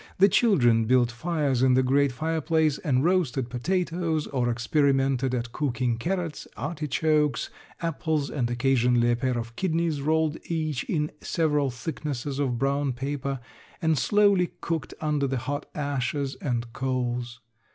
The 0.17 0.27
children 0.29 0.85
built 0.85 1.11
fires 1.11 1.61
in 1.61 1.75
the 1.75 1.83
great 1.83 2.11
fireplace 2.11 2.79
and 2.79 3.03
roasted 3.05 3.51
potatoes 3.51 4.25
or 4.25 4.49
experimented 4.49 5.35
at 5.35 5.51
cooking 5.51 5.99
carrots, 5.99 6.47
artichokes, 6.57 7.51
apples 7.83 8.31
and 8.31 8.49
occasionally 8.49 9.11
a 9.11 9.15
pair 9.15 9.37
of 9.37 9.55
kidneys 9.55 10.01
rolled 10.01 10.37
each 10.45 10.85
in 10.85 11.11
several 11.21 11.69
thicknesses 11.69 12.39
of 12.39 12.57
brown 12.57 12.93
paper 12.93 13.41
and 13.79 13.95
slowly 13.95 14.53
cooked 14.59 14.95
under 15.01 15.27
the 15.27 15.37
hot 15.37 15.67
ashes 15.75 16.33
and 16.41 16.73
coals. 16.73 17.39